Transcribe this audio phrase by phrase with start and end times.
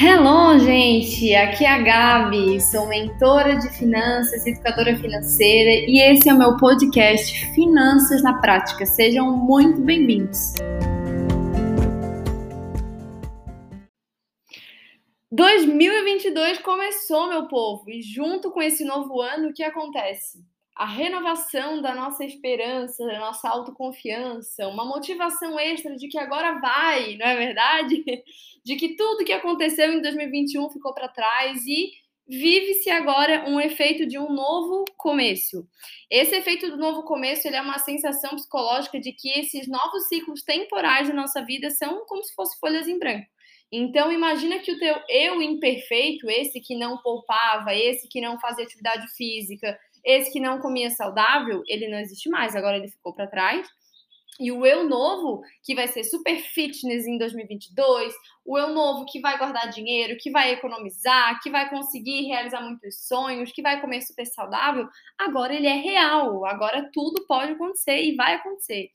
[0.00, 1.34] Hello, gente!
[1.34, 6.56] Aqui é a Gabi, sou mentora de finanças, educadora financeira e esse é o meu
[6.56, 8.86] podcast Finanças na Prática.
[8.86, 10.54] Sejam muito bem-vindos!
[15.32, 20.38] 2022 começou, meu povo, e junto com esse novo ano, o que acontece?
[20.78, 27.16] A renovação da nossa esperança, da nossa autoconfiança, uma motivação extra de que agora vai,
[27.16, 28.04] não é verdade?
[28.64, 31.90] De que tudo que aconteceu em 2021 ficou para trás e
[32.28, 35.66] vive-se agora um efeito de um novo começo.
[36.10, 41.08] Esse efeito do novo começo é uma sensação psicológica de que esses novos ciclos temporais
[41.08, 43.26] da nossa vida são como se fossem folhas em branco.
[43.70, 48.64] Então imagina que o teu eu imperfeito, esse que não poupava, esse que não fazia
[48.64, 53.26] atividade física, esse que não comia saudável, ele não existe mais, agora ele ficou para
[53.26, 53.68] trás.
[54.40, 58.14] E o eu novo, que vai ser super fitness em 2022,
[58.46, 63.06] o eu novo que vai guardar dinheiro, que vai economizar, que vai conseguir realizar muitos
[63.06, 68.14] sonhos, que vai comer super saudável, agora ele é real, agora tudo pode acontecer e
[68.14, 68.90] vai acontecer.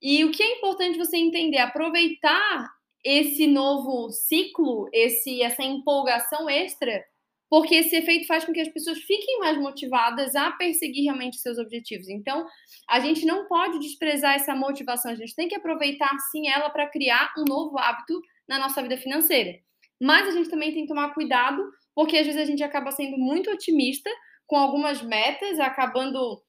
[0.00, 2.70] E o que é importante você entender, aproveitar
[3.04, 7.04] esse novo ciclo, esse essa empolgação extra
[7.48, 11.58] porque esse efeito faz com que as pessoas fiquem mais motivadas a perseguir realmente seus
[11.58, 12.08] objetivos.
[12.08, 12.46] Então,
[12.88, 16.88] a gente não pode desprezar essa motivação, a gente tem que aproveitar sim ela para
[16.88, 19.58] criar um novo hábito na nossa vida financeira.
[20.00, 21.62] Mas a gente também tem que tomar cuidado,
[21.94, 24.10] porque às vezes a gente acaba sendo muito otimista
[24.46, 26.40] com algumas metas, acabando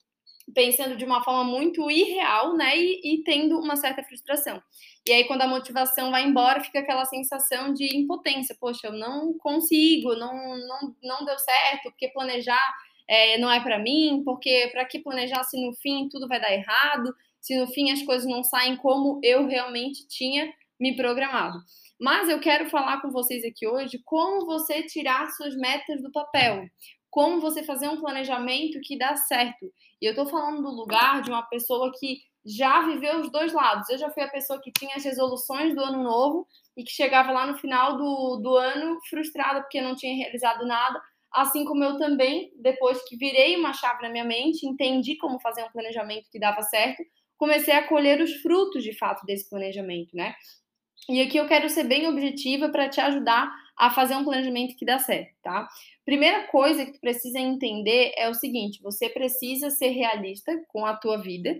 [0.53, 2.77] pensando de uma forma muito irreal, né?
[2.77, 4.61] E, e, tendo uma certa frustração.
[5.05, 8.55] E aí, quando a motivação vai embora, fica aquela sensação de impotência.
[8.59, 12.73] Poxa, eu não consigo, não, não, não deu certo, porque planejar
[13.07, 16.53] é, não é para mim, porque para que planejar se no fim tudo vai dar
[16.53, 21.57] errado, se no fim as coisas não saem como eu realmente tinha me programado.
[21.99, 26.65] Mas eu quero falar com vocês aqui hoje como você tirar suas metas do papel,
[27.09, 29.71] como você fazer um planejamento que dá certo.
[30.01, 33.89] E eu estou falando do lugar de uma pessoa que já viveu os dois lados.
[33.89, 37.31] Eu já fui a pessoa que tinha as resoluções do ano novo e que chegava
[37.31, 41.01] lá no final do, do ano frustrada porque não tinha realizado nada.
[41.31, 45.63] Assim como eu também, depois que virei uma chave na minha mente, entendi como fazer
[45.63, 47.03] um planejamento que dava certo,
[47.37, 50.33] comecei a colher os frutos de fato desse planejamento, né?
[51.09, 54.85] E aqui eu quero ser bem objetiva para te ajudar a fazer um planejamento que
[54.85, 55.67] dá certo, tá?
[56.03, 60.95] Primeira coisa que tu precisa entender é o seguinte: você precisa ser realista com a
[60.95, 61.59] tua vida.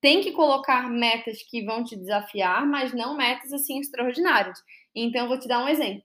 [0.00, 4.58] Tem que colocar metas que vão te desafiar, mas não metas assim extraordinárias.
[4.94, 6.02] Então, eu vou te dar um exemplo.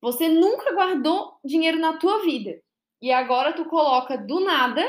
[0.00, 2.58] Você nunca guardou dinheiro na tua vida
[3.00, 4.82] e agora tu coloca do nada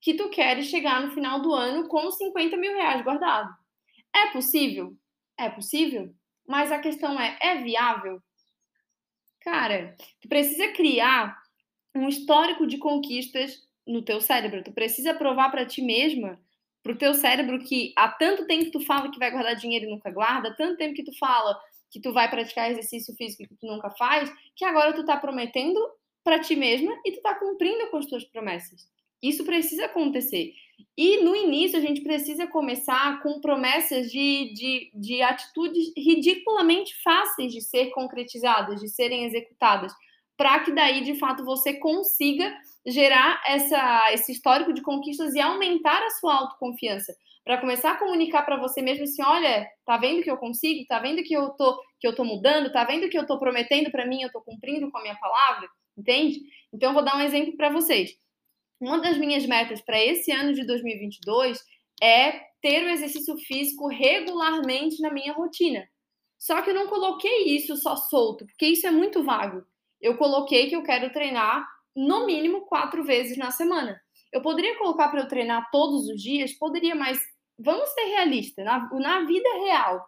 [0.00, 3.48] que tu queres chegar no final do ano com 50 mil reais guardado.
[4.14, 4.94] É possível?
[5.38, 6.12] É possível.
[6.46, 8.20] Mas a questão é, é viável?
[9.44, 11.36] Cara, tu precisa criar
[11.94, 14.62] um histórico de conquistas no teu cérebro.
[14.62, 16.40] Tu precisa provar para ti mesma,
[16.82, 19.90] pro teu cérebro que há tanto tempo que tu fala que vai guardar dinheiro e
[19.90, 21.58] nunca guarda, há tanto tempo que tu fala
[21.90, 25.78] que tu vai praticar exercício físico que tu nunca faz, que agora tu tá prometendo
[26.24, 28.88] para ti mesma e tu tá cumprindo com as tuas promessas.
[29.22, 30.54] Isso precisa acontecer.
[30.96, 37.52] E no início a gente precisa começar com promessas de, de, de atitudes ridiculamente fáceis
[37.52, 39.92] de ser concretizadas, de serem executadas,
[40.36, 42.52] para que daí de fato você consiga
[42.86, 47.14] gerar essa, esse histórico de conquistas e aumentar a sua autoconfiança.
[47.44, 50.86] Para começar a comunicar para você mesmo assim: olha, tá vendo que eu consigo?
[50.86, 52.70] Tá vendo que eu tô, que eu tô mudando?
[52.70, 55.68] Tá vendo que eu tô prometendo para mim, eu tô cumprindo com a minha palavra?
[55.96, 56.40] Entende?
[56.72, 58.16] Então, eu vou dar um exemplo para vocês.
[58.82, 61.56] Uma das minhas metas para esse ano de 2022
[62.02, 65.88] é ter o exercício físico regularmente na minha rotina.
[66.36, 69.62] Só que eu não coloquei isso só solto, porque isso é muito vago.
[70.00, 74.00] Eu coloquei que eu quero treinar no mínimo quatro vezes na semana.
[74.32, 76.52] Eu poderia colocar para eu treinar todos os dias?
[76.52, 77.20] Poderia, mas
[77.56, 78.64] vamos ser realistas.
[78.64, 80.04] Na, na vida real,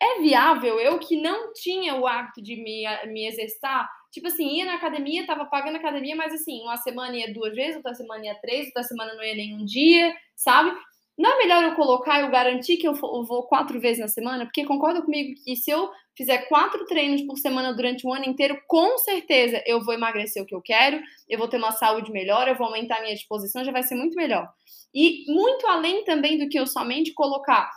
[0.00, 4.64] é viável eu que não tinha o hábito de me, me exercitar Tipo assim, ia
[4.64, 8.34] na academia, tava pagando academia, mas assim, uma semana ia duas vezes, outra semana ia
[8.36, 10.72] três, outra semana não ia nenhum dia, sabe?
[11.18, 14.44] Não é melhor eu colocar, eu garantir que eu vou quatro vezes na semana?
[14.44, 18.56] Porque concorda comigo que se eu fizer quatro treinos por semana durante um ano inteiro,
[18.68, 22.46] com certeza eu vou emagrecer o que eu quero, eu vou ter uma saúde melhor,
[22.46, 24.48] eu vou aumentar a minha disposição, já vai ser muito melhor.
[24.94, 27.68] E muito além também do que eu somente colocar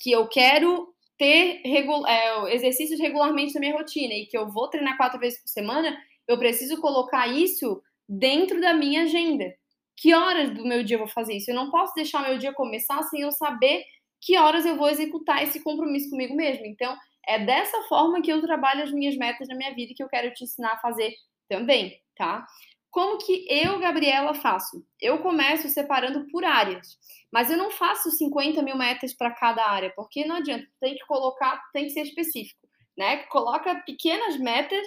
[0.00, 1.60] que eu quero ter
[2.08, 5.94] é, exercícios regularmente na minha rotina e que eu vou treinar quatro vezes por semana,
[6.26, 9.54] eu preciso colocar isso dentro da minha agenda.
[9.98, 11.50] Que horas do meu dia eu vou fazer isso?
[11.50, 13.84] Eu não posso deixar meu dia começar sem eu saber
[14.22, 16.64] que horas eu vou executar esse compromisso comigo mesmo.
[16.66, 16.96] Então,
[17.28, 20.32] É dessa forma que eu trabalho as minhas metas na minha vida que eu quero
[20.32, 21.14] te ensinar a fazer
[21.50, 22.46] também, tá?
[22.90, 24.84] Como que eu, Gabriela, faço?
[25.00, 26.98] Eu começo separando por áreas,
[27.32, 31.06] mas eu não faço 50 mil metas para cada área, porque não adianta, tem que
[31.06, 33.18] colocar, tem que ser específico, né?
[33.28, 34.84] Coloca pequenas metas,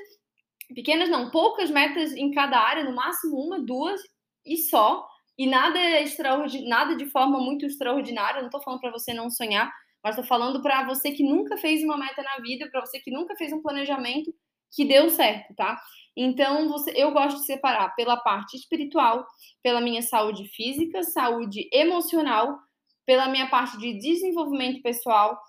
[0.75, 4.01] pequenas não, poucas metas em cada área, no máximo uma, duas
[4.45, 5.07] e só,
[5.37, 9.71] e nada extraordinário, nada de forma muito extraordinária, não estou falando para você não sonhar,
[10.03, 13.09] mas estou falando para você que nunca fez uma meta na vida, para você que
[13.09, 14.33] nunca fez um planejamento
[14.73, 15.79] que deu certo, tá?
[16.15, 19.25] Então, você, eu gosto de separar pela parte espiritual,
[19.63, 22.57] pela minha saúde física, saúde emocional,
[23.05, 25.39] pela minha parte de desenvolvimento pessoal,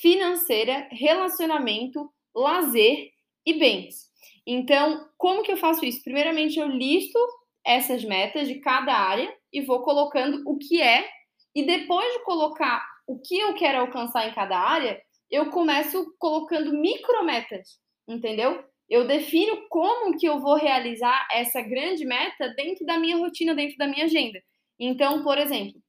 [0.00, 3.10] financeira, relacionamento, lazer
[3.46, 4.10] e bens.
[4.46, 6.02] Então, como que eu faço isso?
[6.02, 7.18] Primeiramente, eu listo
[7.64, 11.08] essas metas de cada área e vou colocando o que é,
[11.54, 15.00] e depois de colocar o que eu quero alcançar em cada área,
[15.30, 17.78] eu começo colocando micrometas,
[18.08, 18.64] entendeu?
[18.90, 23.76] Eu defino como que eu vou realizar essa grande meta dentro da minha rotina, dentro
[23.76, 24.42] da minha agenda.
[24.78, 25.80] Então, por exemplo,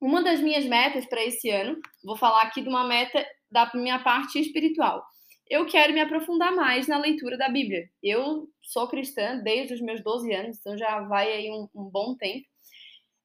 [0.00, 3.98] uma das minhas metas para esse ano, vou falar aqui de uma meta da minha
[3.98, 5.04] parte espiritual.
[5.50, 7.88] Eu quero me aprofundar mais na leitura da Bíblia.
[8.02, 12.14] Eu sou cristã desde os meus 12 anos, então já vai aí um, um bom
[12.16, 12.46] tempo.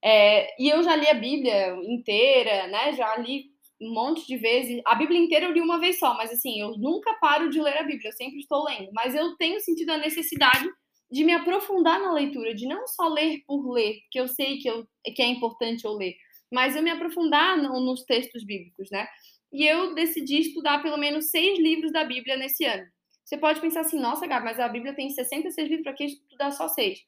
[0.03, 2.91] É, e eu já li a Bíblia inteira, né?
[2.93, 4.81] Já li um monte de vezes.
[4.85, 7.77] A Bíblia inteira eu li uma vez só, mas assim, eu nunca paro de ler
[7.77, 8.89] a Bíblia, eu sempre estou lendo.
[8.93, 10.69] Mas eu tenho sentido a necessidade
[11.11, 14.67] de me aprofundar na leitura, de não só ler por ler, que eu sei que,
[14.67, 16.15] eu, que é importante eu ler,
[16.51, 19.07] mas eu me aprofundar no, nos textos bíblicos, né?
[19.51, 22.83] E eu decidi estudar pelo menos seis livros da Bíblia nesse ano.
[23.23, 26.51] Você pode pensar assim, nossa, Gabi, mas a Bíblia tem 66 livros, para que estudar
[26.51, 26.99] só seis?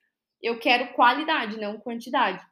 [0.42, 2.46] Eu quero qualidade, não quantidade.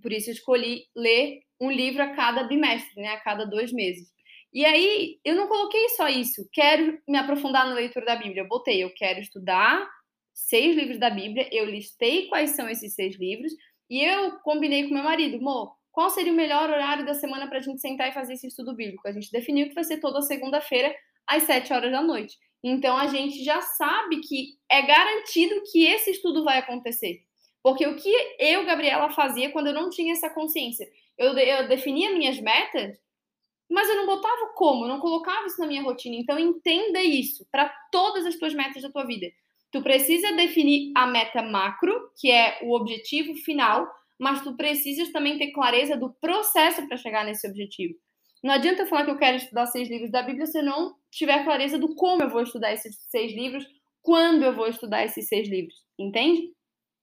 [0.00, 3.08] Por isso eu escolhi ler um livro a cada bimestre, né?
[3.08, 4.10] A cada dois meses.
[4.52, 6.46] E aí, eu não coloquei só isso.
[6.52, 8.42] Quero me aprofundar na leitura da Bíblia.
[8.42, 9.88] Eu botei, eu quero estudar
[10.34, 11.48] seis livros da Bíblia.
[11.50, 13.52] Eu listei quais são esses seis livros.
[13.88, 17.58] E eu combinei com meu marido, amor, qual seria o melhor horário da semana para
[17.58, 19.06] a gente sentar e fazer esse estudo bíblico?
[19.06, 20.94] A gente definiu que vai ser toda segunda-feira,
[21.26, 22.36] às sete horas da noite.
[22.64, 27.22] Então, a gente já sabe que é garantido que esse estudo vai acontecer.
[27.62, 30.86] Porque o que eu, Gabriela, fazia quando eu não tinha essa consciência?
[31.16, 32.98] Eu, eu definia minhas metas,
[33.70, 36.16] mas eu não botava como, eu não colocava isso na minha rotina.
[36.16, 39.28] Então, entenda isso para todas as tuas metas da tua vida.
[39.70, 43.88] Tu precisa definir a meta macro, que é o objetivo final,
[44.18, 47.94] mas tu precisas também ter clareza do processo para chegar nesse objetivo.
[48.42, 50.94] Não adianta eu falar que eu quero estudar seis livros da Bíblia se eu não
[51.10, 53.64] tiver clareza do como eu vou estudar esses seis livros,
[54.02, 56.50] quando eu vou estudar esses seis livros, entende?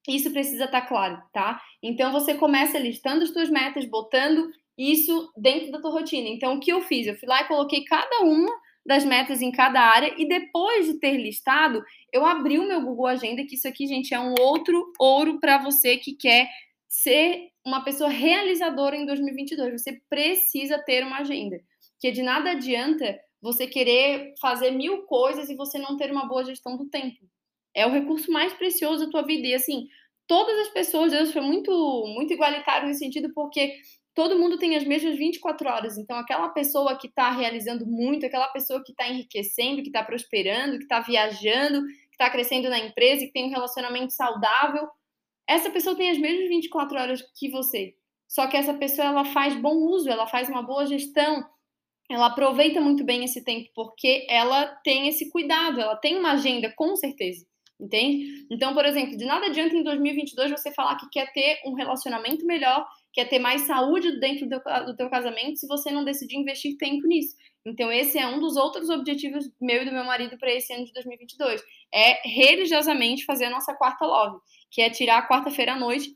[0.08, 1.62] Isso precisa estar tá claro, tá?
[1.82, 6.30] Então você começa listando as suas metas, botando isso dentro da tua rotina.
[6.30, 7.08] Então o que eu fiz?
[7.08, 8.52] Eu fui lá e coloquei cada uma
[8.86, 13.08] das metas em cada área e depois de ter listado, eu abri o meu Google
[13.08, 16.50] Agenda, que isso aqui, gente, é um outro ouro para você que quer
[16.88, 19.80] ser uma pessoa realizadora em 2022.
[19.80, 21.60] Você precisa ter uma agenda.
[22.00, 26.44] Que de nada adianta você querer fazer mil coisas e você não ter uma boa
[26.44, 27.20] gestão do tempo.
[27.76, 29.48] É o recurso mais precioso da tua vida.
[29.48, 29.88] E assim,
[30.28, 31.72] todas as pessoas, Deus foi muito,
[32.16, 33.74] muito igualitário nesse sentido, porque
[34.14, 35.98] todo mundo tem as mesmas 24 horas.
[35.98, 40.78] Então, aquela pessoa que está realizando muito, aquela pessoa que está enriquecendo, que está prosperando,
[40.78, 44.88] que está viajando, que está crescendo na empresa, que tem um relacionamento saudável,
[45.48, 47.96] essa pessoa tem as mesmas 24 horas que você.
[48.28, 51.44] Só que essa pessoa ela faz bom uso, ela faz uma boa gestão,
[52.08, 56.72] ela aproveita muito bem esse tempo porque ela tem esse cuidado, ela tem uma agenda,
[56.76, 57.46] com certeza.
[57.80, 58.46] Entende?
[58.52, 62.46] Então, por exemplo, de nada adianta em 2022 você falar que quer ter um relacionamento
[62.46, 66.78] melhor, quer ter mais saúde dentro do, do teu casamento, se você não decidir investir
[66.78, 67.38] tempo nisso.
[67.66, 70.84] Então, esse é um dos outros objetivos meu e do meu marido para esse ano
[70.84, 71.64] de 2022.
[71.94, 76.14] É religiosamente fazer a nossa quarta love, que é tirar a quarta-feira à noite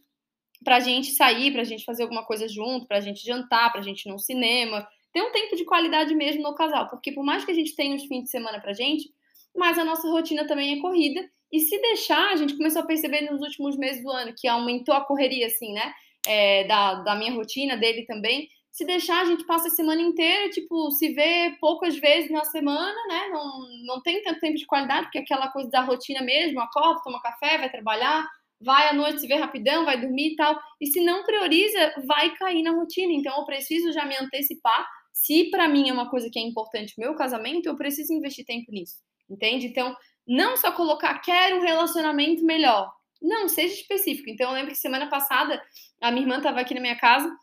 [0.66, 3.72] para a gente sair, para a gente fazer alguma coisa junto, para a gente jantar,
[3.72, 7.12] para a gente ir no cinema, ter um tempo de qualidade mesmo no casal, porque
[7.12, 9.10] por mais que a gente tenha os fins de semana para gente,
[9.56, 11.22] mas a nossa rotina também é corrida
[11.54, 14.96] e se deixar, a gente começou a perceber nos últimos meses do ano que aumentou
[14.96, 15.94] a correria, assim, né?
[16.26, 18.50] É, da, da minha rotina, dele também.
[18.72, 22.96] Se deixar, a gente passa a semana inteira, tipo, se vê poucas vezes na semana,
[23.08, 23.30] né?
[23.32, 27.04] Não, não tem tanto tempo de qualidade, porque é aquela coisa da rotina mesmo, acorda,
[27.04, 28.28] toma café, vai trabalhar,
[28.60, 30.60] vai à noite se vê rapidão, vai dormir e tal.
[30.82, 33.14] E se não prioriza, vai cair na rotina.
[33.14, 34.90] Então eu preciso já me antecipar.
[35.12, 38.72] Se para mim é uma coisa que é importante, meu casamento, eu preciso investir tempo
[38.72, 38.96] nisso.
[39.30, 39.68] Entende?
[39.68, 39.96] Então,
[40.28, 42.92] não só colocar quero um relacionamento melhor.
[43.22, 44.30] Não, seja específico.
[44.30, 45.62] Então, eu lembro que semana passada
[46.02, 47.34] a minha irmã estava aqui na minha casa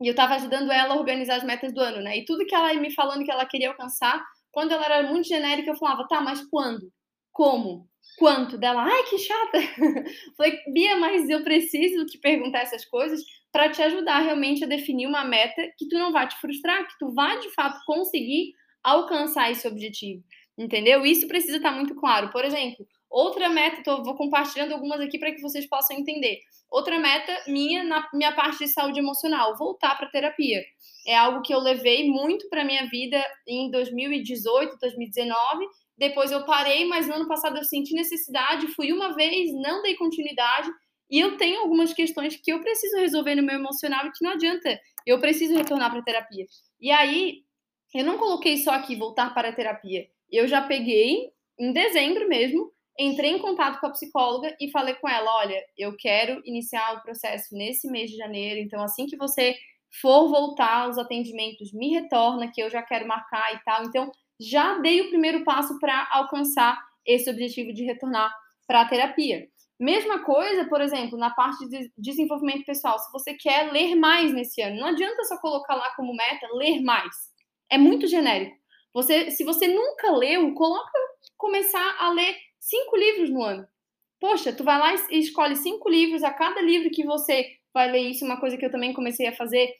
[0.00, 2.18] e eu estava ajudando ela a organizar as metas do ano, né?
[2.18, 5.28] E tudo que ela ia me falando que ela queria alcançar Quando ela era muito
[5.28, 6.90] genérica, eu falava, tá, mas quando?
[7.32, 7.88] Como?
[8.18, 8.56] Quanto?
[8.56, 9.58] Dela, ai, que chata.
[10.36, 15.06] Falei, Bia, mas eu preciso te perguntar essas coisas para te ajudar realmente a definir
[15.06, 19.50] uma meta que tu não vai te frustrar, que tu vai de fato conseguir alcançar
[19.50, 20.22] esse objetivo.
[20.58, 21.06] Entendeu?
[21.06, 22.30] Isso precisa estar muito claro.
[22.30, 26.40] Por exemplo, outra meta, tô, vou compartilhando algumas aqui para que vocês possam entender.
[26.68, 30.62] Outra meta minha na minha parte de saúde emocional, voltar para terapia.
[31.06, 35.64] É algo que eu levei muito para minha vida em 2018, 2019
[35.98, 39.96] depois eu parei, mas no ano passado eu senti necessidade, fui uma vez, não dei
[39.96, 40.70] continuidade,
[41.10, 44.30] e eu tenho algumas questões que eu preciso resolver no meu emocional e que não
[44.30, 46.46] adianta, eu preciso retornar para a terapia.
[46.80, 47.42] E aí,
[47.92, 50.06] eu não coloquei só aqui voltar para a terapia.
[50.30, 55.08] Eu já peguei, em dezembro mesmo, entrei em contato com a psicóloga e falei com
[55.08, 59.56] ela: olha, eu quero iniciar o processo nesse mês de janeiro, então assim que você
[60.00, 63.84] for voltar aos atendimentos, me retorna, que eu já quero marcar e tal.
[63.84, 68.32] Então, já dei o primeiro passo para alcançar esse objetivo de retornar
[68.66, 69.48] para a terapia.
[69.80, 72.98] Mesma coisa, por exemplo, na parte de desenvolvimento pessoal.
[72.98, 76.82] Se você quer ler mais nesse ano, não adianta só colocar lá como meta ler
[76.82, 77.14] mais.
[77.70, 78.57] É muito genérico.
[78.92, 80.90] Você, se você nunca leu, coloca
[81.36, 83.66] começar a ler cinco livros no ano.
[84.20, 86.22] Poxa, tu vai lá e escolhe cinco livros.
[86.22, 89.36] A cada livro que você vai ler isso, uma coisa que eu também comecei a
[89.36, 89.72] fazer.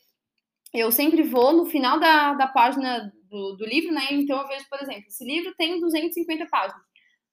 [0.73, 4.07] Eu sempre vou no final da, da página do, do livro, né?
[4.11, 6.83] Então eu vejo, por exemplo, esse livro tem 250 páginas.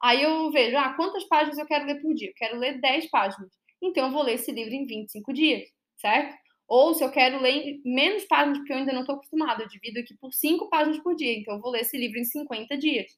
[0.01, 2.29] Aí eu vejo, ah, quantas páginas eu quero ler por dia?
[2.29, 3.51] Eu quero ler 10 páginas.
[3.81, 5.63] Então eu vou ler esse livro em 25 dias,
[5.97, 6.35] certo?
[6.67, 9.99] Ou se eu quero ler menos páginas, porque eu ainda não estou acostumada, eu divido
[9.99, 11.37] aqui por 5 páginas por dia.
[11.37, 13.11] Então eu vou ler esse livro em 50 dias.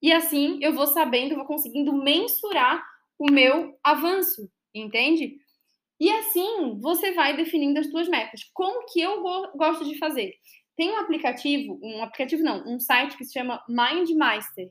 [0.00, 2.84] E assim eu vou sabendo, eu vou conseguindo mensurar
[3.18, 5.36] o meu avanço, entende?
[5.98, 8.44] E assim você vai definindo as suas metas.
[8.52, 9.22] Como que eu
[9.56, 10.34] gosto de fazer?
[10.76, 14.70] Tem um aplicativo, um aplicativo não, um site que se chama MindMeister.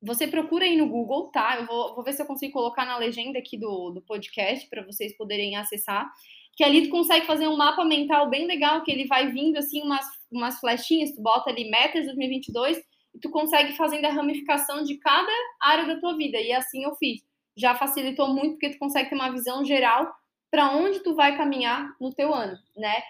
[0.00, 1.58] Você procura aí no Google, tá?
[1.58, 4.86] Eu vou, vou ver se eu consigo colocar na legenda aqui do, do podcast para
[4.86, 6.10] vocês poderem acessar.
[6.56, 9.82] Que ali tu consegue fazer um mapa mental bem legal, que ele vai vindo assim
[9.82, 12.78] umas, umas flechinhas, tu bota ali metas 2022
[13.14, 16.38] e tu consegue fazendo a ramificação de cada área da tua vida.
[16.38, 17.22] E assim eu fiz.
[17.56, 20.10] Já facilitou muito porque tu consegue ter uma visão geral
[20.50, 23.02] para onde tu vai caminhar no teu ano, né?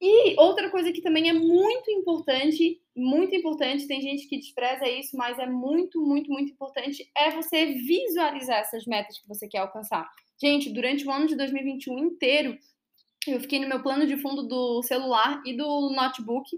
[0.00, 5.16] E outra coisa que também é muito importante, muito importante, tem gente que despreza isso,
[5.16, 10.06] mas é muito, muito, muito importante, é você visualizar essas metas que você quer alcançar.
[10.40, 12.58] Gente, durante o ano de 2021 inteiro,
[13.26, 16.48] eu fiquei no meu plano de fundo do celular e do notebook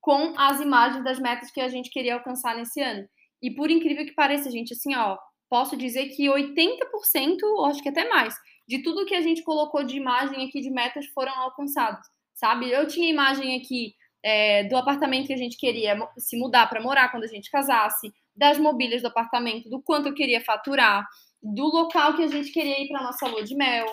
[0.00, 3.08] com as imagens das metas que a gente queria alcançar nesse ano.
[3.42, 5.16] E por incrível que pareça, gente, assim, ó,
[5.48, 8.34] posso dizer que 80%, ou acho que até mais,
[8.66, 12.06] de tudo que a gente colocou de imagem aqui de metas foram alcançados
[12.40, 12.70] sabe?
[12.70, 17.10] Eu tinha imagem aqui é, do apartamento que a gente queria se mudar para morar
[17.10, 21.06] quando a gente casasse, das mobílias do apartamento, do quanto eu queria faturar,
[21.42, 23.86] do local que a gente queria ir para nossa lua de mel.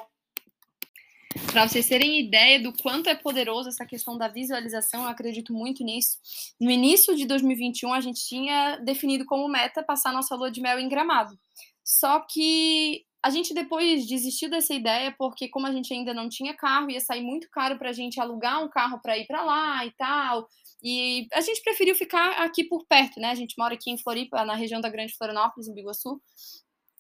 [1.51, 5.83] Para vocês terem ideia do quanto é poderoso essa questão da visualização, eu acredito muito
[5.83, 6.17] nisso.
[6.59, 10.79] No início de 2021, a gente tinha definido como meta passar nossa lua de mel
[10.79, 11.37] em Gramado.
[11.83, 16.55] Só que a gente depois desistiu dessa ideia porque, como a gente ainda não tinha
[16.55, 19.85] carro, ia sair muito caro para a gente alugar um carro para ir para lá
[19.85, 20.47] e tal.
[20.81, 23.31] E a gente preferiu ficar aqui por perto, né?
[23.31, 26.21] A gente mora aqui em Floripa, na região da Grande Florianópolis, em Biguaçu.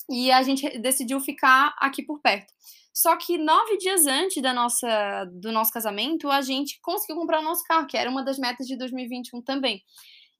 [0.09, 2.53] E a gente decidiu ficar aqui por perto.
[2.93, 7.43] Só que nove dias antes da nossa, do nosso casamento, a gente conseguiu comprar o
[7.43, 9.83] nosso carro, que era uma das metas de 2021 também.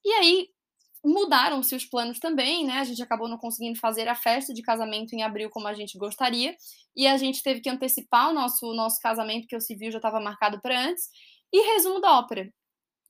[0.03, 0.47] E aí,
[1.05, 2.79] mudaram-se os planos também, né?
[2.79, 5.97] A gente acabou não conseguindo fazer a festa de casamento em abril como a gente
[5.97, 6.55] gostaria,
[6.95, 9.97] e a gente teve que antecipar o nosso, o nosso casamento, que o civil já
[9.99, 11.09] estava marcado para antes.
[11.53, 12.51] E resumo da ópera.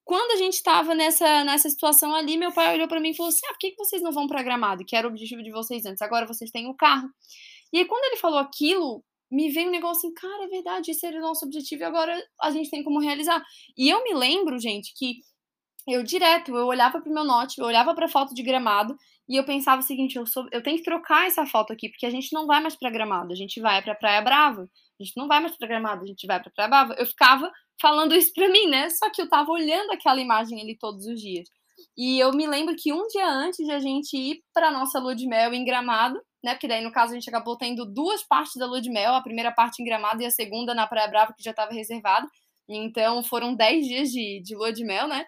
[0.08, 3.28] Quando a gente estava nessa, nessa situação ali, meu pai olhou para mim e falou
[3.30, 4.86] assim: ah, por que, vocês não vão para Gramado?
[4.86, 7.10] Que era o objetivo de vocês antes, agora vocês têm o carro.
[7.74, 11.06] E aí, quando ele falou aquilo, me veio um negócio assim, cara, é verdade, esse
[11.06, 13.44] era o nosso objetivo e agora a gente tem como realizar.
[13.78, 15.20] E eu me lembro, gente, que
[15.86, 18.96] eu direto, eu olhava pro meu note, eu olhava pra foto de gramado
[19.28, 22.06] e eu pensava o seguinte, eu, sou, eu tenho que trocar essa foto aqui, porque
[22.06, 25.18] a gente não vai mais pra gramado, a gente vai pra Praia Brava, a gente
[25.18, 26.94] não vai mais pra gramado, a gente vai pra Praia Brava.
[26.98, 28.90] Eu ficava falando isso pra mim, né?
[28.90, 31.48] Só que eu tava olhando aquela imagem ali todos os dias.
[31.98, 35.16] E eu me lembro que um dia antes de a gente ir pra nossa lua
[35.16, 36.54] de mel em Gramado, né?
[36.54, 39.22] Porque daí, no caso, a gente acabou tendo duas partes da lua de mel, a
[39.22, 42.28] primeira parte em Gramado e a segunda na Praia Brava, que já estava reservada.
[42.70, 45.26] Então, foram dez dias de, de lua de mel, né?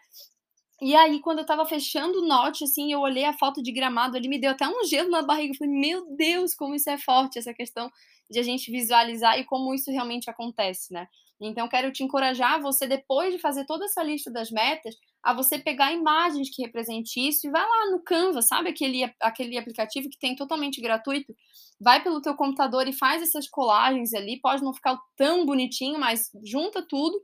[0.81, 4.15] E aí, quando eu tava fechando o note, assim, eu olhei a foto de gramado
[4.15, 5.53] ali, me deu até um gelo na barriga.
[5.53, 7.91] Eu falei, meu Deus, como isso é forte, essa questão
[8.29, 11.07] de a gente visualizar e como isso realmente acontece, né?
[11.41, 15.57] Então, quero te encorajar, você, depois de fazer toda essa lista das metas, a você
[15.57, 20.19] pegar imagens que representem isso e vai lá no Canva, sabe aquele, aquele aplicativo que
[20.19, 21.33] tem totalmente gratuito?
[21.79, 26.29] Vai pelo teu computador e faz essas colagens ali, pode não ficar tão bonitinho, mas
[26.43, 27.21] junta tudo,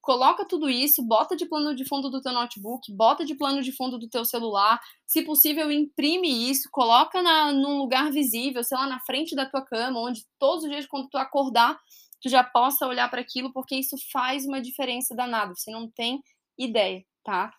[0.00, 3.72] coloca tudo isso, bota de plano de fundo do teu notebook, bota de plano de
[3.72, 8.88] fundo do teu celular, se possível imprime isso, coloca na, num lugar visível, sei lá,
[8.88, 11.78] na frente da tua cama, onde todos os dias quando tu acordar,
[12.22, 16.22] tu já possa olhar para aquilo, porque isso faz uma diferença danada, você não tem
[16.58, 17.52] ideia tá?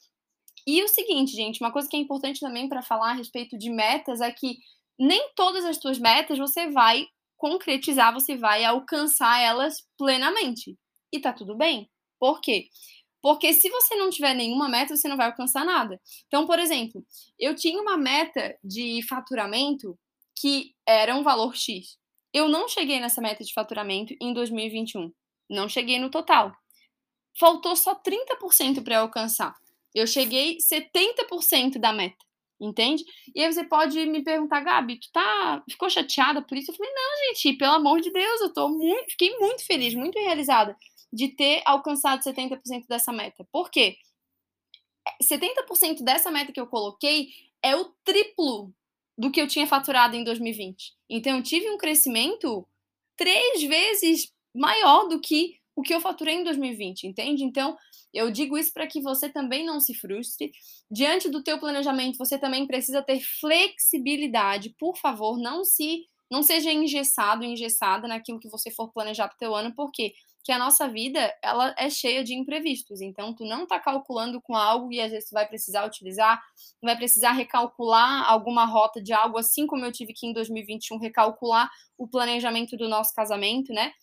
[0.66, 3.70] E o seguinte, gente, uma coisa que é importante também para falar a respeito de
[3.70, 4.58] metas é que
[4.98, 10.78] nem todas as tuas metas você vai concretizar, você vai alcançar elas plenamente.
[11.12, 11.90] E tá tudo bem.
[12.20, 12.70] Por quê?
[13.22, 16.00] Porque se você não tiver nenhuma meta, você não vai alcançar nada.
[16.28, 17.06] Então, por exemplo,
[17.38, 19.98] eu tinha uma meta de faturamento
[20.40, 21.98] que era um valor X.
[22.34, 25.12] Eu não cheguei nessa meta de faturamento em 2021.
[25.50, 26.54] Não cheguei no total
[27.38, 29.56] faltou só 30% para alcançar.
[29.94, 32.18] Eu cheguei 70% da meta,
[32.60, 33.04] entende?
[33.36, 36.72] E aí você pode me perguntar, Gabi, tu tá, ficou chateada por isso?
[36.72, 40.18] Eu falei, não, gente, pelo amor de Deus, eu tô muito, fiquei muito feliz, muito
[40.20, 40.76] realizada
[41.12, 43.48] de ter alcançado 70% dessa meta.
[43.52, 43.98] Por quê?
[45.22, 47.30] 70% dessa meta que eu coloquei
[47.62, 48.74] é o triplo
[49.18, 50.94] do que eu tinha faturado em 2020.
[51.10, 52.68] Então, eu tive um crescimento
[53.16, 57.44] três vezes maior do que o que eu faturei em 2020, entende?
[57.44, 57.76] Então,
[58.14, 60.52] eu digo isso para que você também não se frustre.
[60.90, 64.76] Diante do teu planejamento, você também precisa ter flexibilidade.
[64.78, 69.38] Por favor, não se não seja engessado, engessada naquilo que você for planejar para o
[69.38, 73.02] teu ano, porque que a nossa vida ela é cheia de imprevistos.
[73.02, 76.42] Então, tu não está calculando com algo e às vezes tu vai precisar utilizar,
[76.82, 81.70] vai precisar recalcular alguma rota de algo, assim como eu tive que em 2021 recalcular
[81.98, 83.94] o planejamento do nosso casamento, né?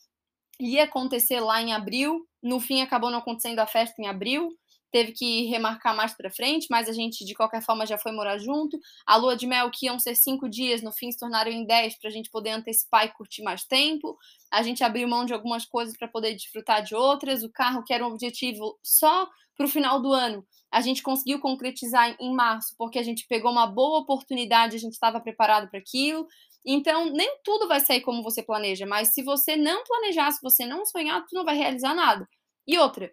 [0.60, 4.50] ia acontecer lá em abril, no fim acabou não acontecendo a festa em abril,
[4.90, 8.38] teve que remarcar mais para frente, mas a gente de qualquer forma já foi morar
[8.38, 8.78] junto.
[9.06, 11.98] A lua de mel que iam ser cinco dias, no fim se tornaram em dez
[11.98, 14.16] para a gente poder antecipar e curtir mais tempo.
[14.50, 17.42] A gente abriu mão de algumas coisas para poder desfrutar de outras.
[17.42, 21.38] O carro que era um objetivo só para o final do ano, a gente conseguiu
[21.38, 25.78] concretizar em março, porque a gente pegou uma boa oportunidade, a gente estava preparado para
[25.78, 26.26] aquilo.
[26.64, 30.64] Então, nem tudo vai sair como você planeja, mas se você não planejar, se você
[30.64, 32.26] não sonhar, tu não vai realizar nada.
[32.66, 33.10] E outra,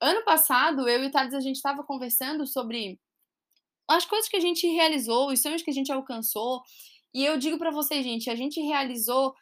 [0.00, 2.98] ano passado, eu e o Thales, a gente estava conversando sobre
[3.88, 6.62] as coisas que a gente realizou, os sonhos que a gente alcançou.
[7.14, 9.34] E eu digo para vocês, gente, a gente realizou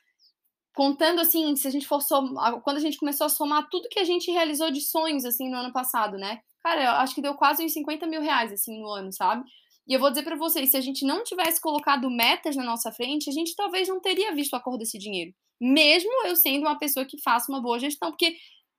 [0.75, 3.99] contando assim, se a gente for somar, quando a gente começou a somar tudo que
[3.99, 6.40] a gente realizou de sonhos assim no ano passado, né?
[6.61, 9.45] Cara, eu acho que deu quase uns 50 mil reais assim no ano, sabe?
[9.87, 12.90] E eu vou dizer para vocês, se a gente não tivesse colocado metas na nossa
[12.90, 15.33] frente, a gente talvez não teria visto a cor desse dinheiro.
[15.61, 18.35] Mesmo eu sendo uma pessoa que faça uma boa gestão, porque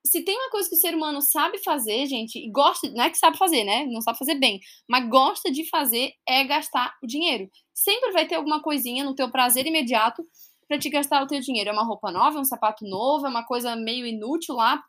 [0.06, 3.10] se tem uma coisa que o ser humano sabe fazer, gente, e gosta, não é
[3.10, 3.84] que sabe fazer, né?
[3.86, 7.50] Não sabe fazer bem, mas gosta de fazer é gastar o dinheiro.
[7.74, 10.24] Sempre vai ter alguma coisinha no teu prazer imediato
[10.68, 11.70] para te gastar o teu dinheiro.
[11.70, 14.82] É uma roupa nova, é um sapato novo, é uma coisa meio inútil lá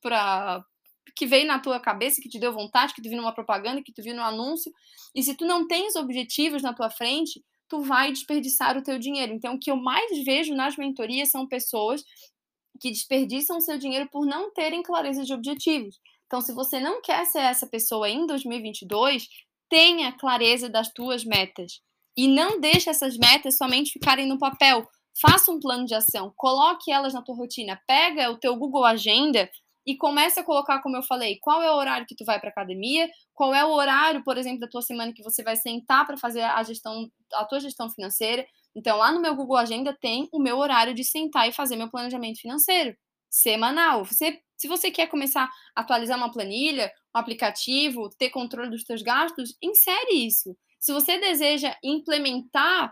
[0.00, 0.64] para
[1.16, 3.92] que veio na tua cabeça, que te deu vontade, que tu viu numa propaganda, que
[3.92, 4.72] tu viu no anúncio.
[5.14, 9.32] E se tu não tens objetivos na tua frente, tu vai desperdiçar o teu dinheiro.
[9.32, 12.02] Então, o que eu mais vejo nas mentorias são pessoas
[12.80, 16.00] que desperdiçam seu dinheiro por não terem clareza de objetivos.
[16.26, 19.28] Então, se você não quer ser essa pessoa em 2022,
[19.68, 21.80] tenha clareza das tuas metas.
[22.16, 24.88] E não deixe essas metas somente ficarem no papel.
[25.20, 27.80] Faça um plano de ação, coloque elas na tua rotina.
[27.86, 29.50] Pega o teu Google Agenda,
[29.86, 32.50] e começa a colocar, como eu falei, qual é o horário que tu vai para
[32.50, 36.16] academia, qual é o horário, por exemplo, da tua semana que você vai sentar para
[36.16, 38.46] fazer a gestão, a tua gestão financeira.
[38.74, 41.90] Então, lá no meu Google Agenda tem o meu horário de sentar e fazer meu
[41.90, 42.96] planejamento financeiro
[43.28, 44.04] semanal.
[44.04, 49.02] Você, se você quer começar a atualizar uma planilha, um aplicativo, ter controle dos seus
[49.02, 50.56] gastos, insere isso.
[50.78, 52.90] Se você deseja implementar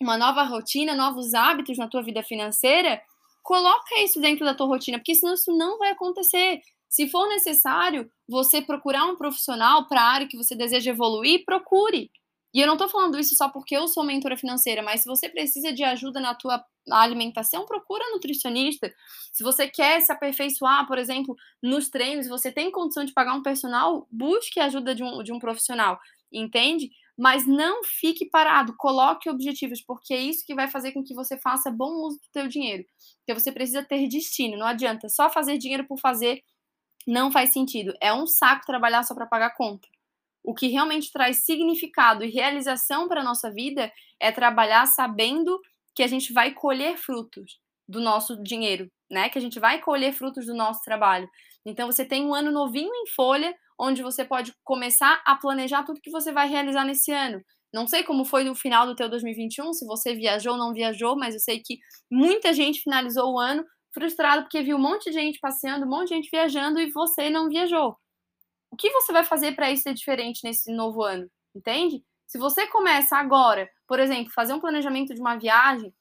[0.00, 3.00] uma nova rotina, novos hábitos na tua vida financeira,
[3.42, 6.60] coloca isso dentro da tua rotina, porque senão isso não vai acontecer.
[6.88, 12.10] Se for necessário você procurar um profissional para a área que você deseja evoluir, procure.
[12.56, 15.28] E eu não estou falando isso só porque eu sou mentora financeira, mas se você
[15.28, 18.90] precisa de ajuda na tua alimentação, procura nutricionista.
[19.30, 23.42] Se você quer se aperfeiçoar, por exemplo, nos treinos, você tem condição de pagar um
[23.42, 26.00] personal, busque a ajuda de um, de um profissional,
[26.32, 26.88] entende?
[27.18, 31.38] mas não fique parado, coloque objetivos, porque é isso que vai fazer com que você
[31.38, 32.84] faça bom uso do teu dinheiro.
[33.18, 36.42] Porque você precisa ter destino, não adianta só fazer dinheiro por fazer,
[37.06, 37.94] não faz sentido.
[38.02, 39.88] É um saco trabalhar só para pagar conta.
[40.46, 45.60] O que realmente traz significado e realização para a nossa vida é trabalhar sabendo
[45.92, 49.28] que a gente vai colher frutos do nosso dinheiro, né?
[49.28, 51.28] Que a gente vai colher frutos do nosso trabalho.
[51.66, 56.00] Então você tem um ano novinho em folha, onde você pode começar a planejar tudo
[56.00, 57.42] que você vai realizar nesse ano.
[57.74, 61.16] Não sei como foi no final do teu 2021, se você viajou ou não viajou,
[61.16, 61.78] mas eu sei que
[62.08, 66.10] muita gente finalizou o ano frustrado porque viu um monte de gente passeando, um monte
[66.10, 67.96] de gente viajando e você não viajou.
[68.76, 71.30] O que você vai fazer para isso ser diferente nesse novo ano?
[71.54, 72.04] Entende?
[72.26, 75.94] Se você começa agora, por exemplo, fazer um planejamento de uma viagem,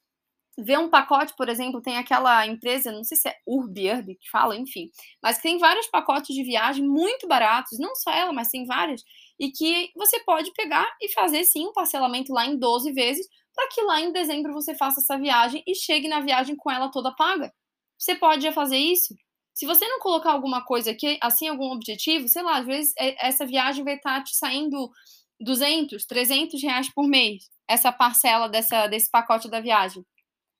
[0.57, 4.29] ver um pacote, por exemplo, tem aquela empresa, não sei se é Urbi, Urbi que
[4.29, 4.91] fala, enfim,
[5.23, 9.03] mas tem vários pacotes de viagem muito baratos, não só ela, mas tem várias,
[9.39, 13.69] e que você pode pegar e fazer sim um parcelamento lá em 12 vezes, para
[13.69, 17.15] que lá em dezembro você faça essa viagem e chegue na viagem com ela toda
[17.15, 17.53] paga.
[17.97, 19.15] Você pode já fazer isso?
[19.55, 23.27] Se você não colocar alguma coisa aqui, assim, algum objetivo, sei lá, às vezes é,
[23.27, 24.91] essa viagem vai estar tá te saindo
[25.39, 30.05] 200, 300 reais por mês, essa parcela dessa, desse pacote da viagem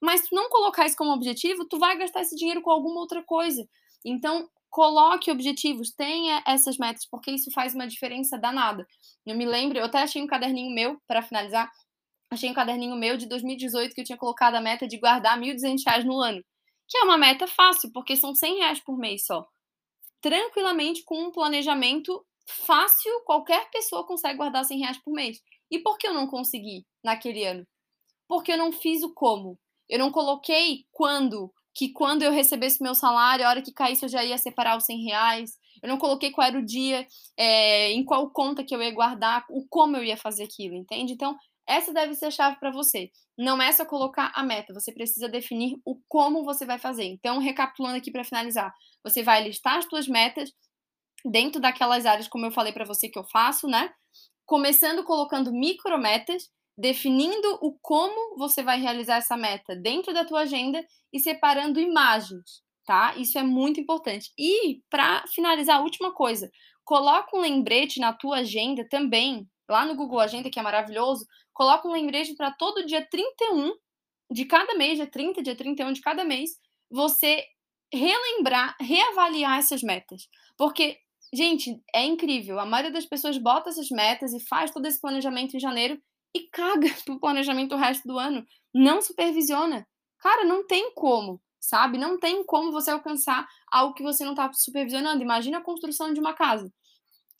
[0.06, 3.24] mas tu não colocar isso como objetivo, tu vai gastar esse dinheiro com alguma outra
[3.24, 3.68] coisa.
[4.06, 8.86] Então, coloque objetivos, tenha essas metas, porque isso faz uma diferença danada.
[9.26, 11.72] Eu me lembro, eu até achei um caderninho meu, para finalizar,
[12.30, 15.54] achei um caderninho meu de 2018 que eu tinha colocado a meta de guardar R$
[15.54, 16.44] 1.200 no ano,
[16.88, 19.48] que é uma meta fácil, porque são 100 reais por mês só.
[20.22, 25.42] Tranquilamente, com um planejamento fácil, qualquer pessoa consegue guardar 100 reais por mês.
[25.70, 27.66] E por que eu não consegui naquele ano?
[28.28, 29.60] Porque eu não fiz o como.
[29.90, 34.10] Eu não coloquei quando, que quando eu recebesse meu salário, a hora que caísse eu
[34.10, 35.58] já ia separar os 100 reais.
[35.82, 39.46] Eu não coloquei qual era o dia, é, em qual conta que eu ia guardar,
[39.50, 41.14] o como eu ia fazer aquilo, entende?
[41.14, 43.10] Então, essa deve ser a chave para você.
[43.38, 47.06] Não é só colocar a meta, você precisa definir o como você vai fazer.
[47.06, 48.74] Então, recapitulando aqui para finalizar,
[49.04, 50.52] você vai listar as suas metas
[51.26, 53.92] dentro daquelas áreas, como eu falei para você que eu faço, né?
[54.46, 60.86] Começando colocando micrometas definindo o como você vai realizar essa meta dentro da tua agenda
[61.12, 63.16] e separando imagens, tá?
[63.18, 64.32] Isso é muito importante.
[64.38, 66.52] E para finalizar, a última coisa,
[66.84, 71.88] coloca um lembrete na tua agenda também, lá no Google Agenda, que é maravilhoso, coloca
[71.88, 73.74] um lembrete para todo dia 31
[74.32, 76.52] de cada mês, dia 30, dia 31 de cada mês,
[76.90, 77.44] você
[77.94, 80.28] relembrar, reavaliar essas metas.
[80.58, 80.98] Porque,
[81.34, 82.60] gente, é incrível.
[82.60, 86.00] A maioria das pessoas bota essas metas e faz todo esse planejamento em janeiro
[86.34, 88.46] e caga pro planejamento o resto do ano.
[88.74, 89.88] Não supervisiona.
[90.20, 91.98] Cara, não tem como, sabe?
[91.98, 95.22] Não tem como você alcançar algo que você não está supervisionando.
[95.22, 96.72] Imagina a construção de uma casa.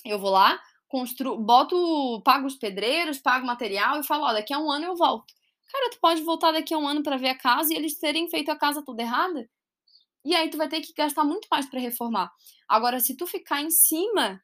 [0.06, 0.62] Eu vou lá,
[0.96, 4.96] construo, boto, pago os pedreiros, pago material e falo, ó, daqui a um ano eu
[4.96, 5.34] volto.
[5.70, 8.30] Cara, tu pode voltar daqui a um ano para ver a casa e eles terem
[8.30, 9.46] feito a casa toda errada.
[10.24, 12.32] E aí tu vai ter que gastar muito mais para reformar.
[12.66, 14.42] Agora, se tu ficar em cima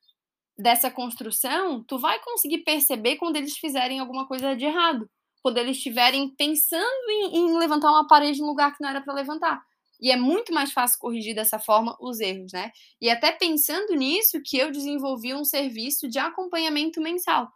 [0.57, 5.09] dessa construção, tu vai conseguir perceber quando eles fizerem alguma coisa de errado,
[5.41, 9.13] quando eles estiverem pensando em, em, levantar uma parede no lugar que não era para
[9.13, 9.63] levantar.
[10.01, 12.71] E é muito mais fácil corrigir dessa forma os erros, né?
[12.99, 17.49] E até pensando nisso, que eu desenvolvi um serviço de acompanhamento mensal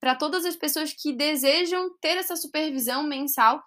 [0.00, 3.62] para todas as pessoas que desejam ter essa supervisão mensal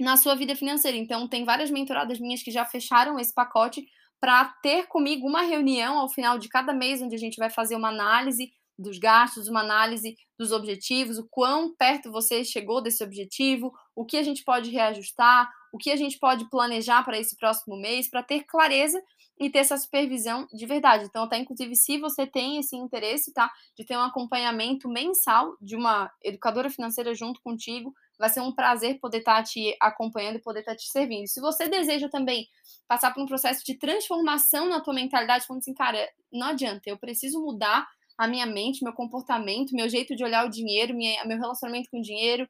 [0.00, 0.96] na sua vida financeira.
[0.96, 3.86] Então, tem várias mentoradas minhas que já fecharam esse pacote
[4.20, 7.74] para ter comigo uma reunião ao final de cada mês, onde a gente vai fazer
[7.74, 13.72] uma análise dos gastos, uma análise dos objetivos, o quão perto você chegou desse objetivo,
[13.94, 17.76] o que a gente pode reajustar, o que a gente pode planejar para esse próximo
[17.76, 19.02] mês, para ter clareza
[19.40, 21.06] e ter essa supervisão de verdade.
[21.06, 25.74] Então, até inclusive, se você tem esse interesse, tá, de ter um acompanhamento mensal de
[25.74, 30.42] uma educadora financeira junto contigo, vai ser um prazer poder estar tá te acompanhando e
[30.42, 31.26] poder estar tá te servindo.
[31.26, 32.46] Se você deseja também
[32.86, 35.98] passar por um processo de transformação na tua mentalidade, falando assim, cara,
[36.30, 40.50] não adianta, eu preciso mudar a minha mente, meu comportamento, meu jeito de olhar o
[40.50, 42.48] dinheiro, minha, meu relacionamento com o dinheiro.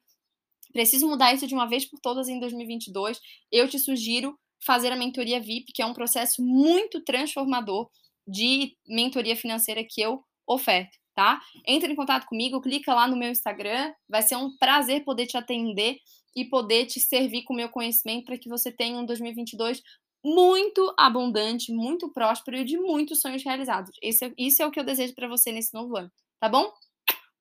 [0.72, 3.20] Preciso mudar isso de uma vez por todas em 2022.
[3.50, 7.88] Eu te sugiro fazer a mentoria VIP, que é um processo muito transformador
[8.26, 11.40] de mentoria financeira que eu oferto tá?
[11.66, 15.36] Entre em contato comigo, clica lá no meu Instagram, vai ser um prazer poder te
[15.36, 15.98] atender
[16.34, 19.82] e poder te servir com o meu conhecimento para que você tenha um 2022
[20.24, 23.90] muito abundante, muito próspero e de muitos sonhos realizados.
[24.00, 26.72] Esse, é, isso é o que eu desejo para você nesse novo ano, tá bom?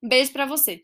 [0.04, 0.84] Um beijo para você.